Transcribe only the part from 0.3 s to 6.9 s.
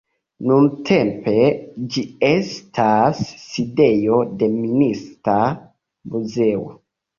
Nuntempe ĝi estas sidejo de Minista muzeo.